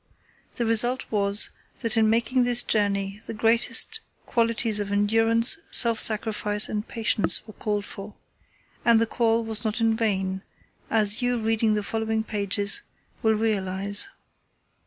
The 0.55 0.65
result 0.65 1.05
was 1.11 1.51
that 1.81 1.95
in 1.95 2.09
making 2.09 2.43
this 2.43 2.63
journey 2.63 3.21
the 3.27 3.35
greatest 3.35 3.99
qualities 4.25 4.79
of 4.79 4.91
endurance, 4.91 5.59
self 5.69 5.99
sacrifice, 5.99 6.67
and 6.67 6.87
patience 6.87 7.45
were 7.45 7.53
called 7.53 7.85
for, 7.85 8.15
and 8.83 8.99
the 8.99 9.05
call 9.05 9.43
was 9.43 9.63
not 9.63 9.79
in 9.79 9.95
vain, 9.95 10.41
as 10.89 11.21
you 11.21 11.37
reading 11.39 11.75
the 11.75 11.83
following 11.83 12.23
pages 12.23 12.81
will 13.21 13.35
realize. 13.35 14.07